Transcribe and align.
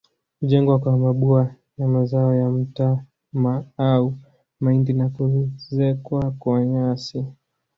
Hujengwa 0.39 0.79
kwa 0.79 0.97
mabua 0.97 1.55
ya 1.77 1.87
mazao 1.87 2.33
ya 2.35 2.49
mtama 2.49 3.65
au 3.77 4.13
mahindi 4.59 4.93
na 4.93 5.09
kuezekwa 5.09 6.31
kwa 6.31 6.65
nyasi 6.65 7.25